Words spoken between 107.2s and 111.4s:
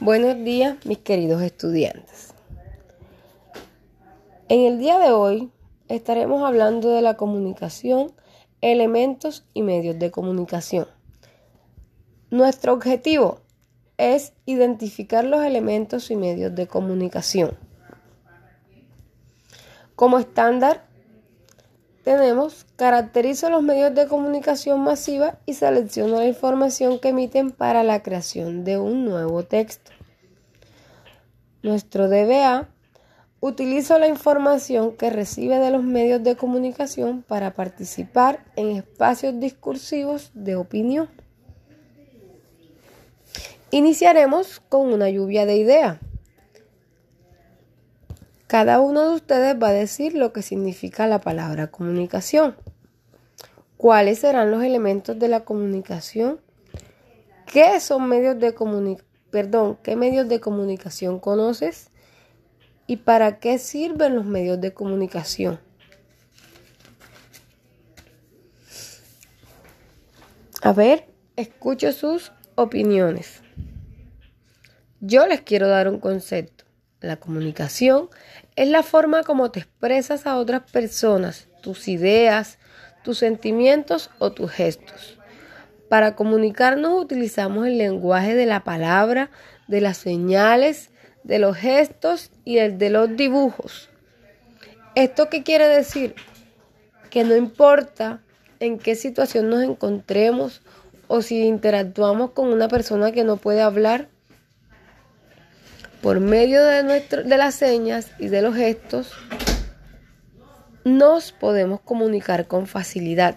las señas y de los gestos, nos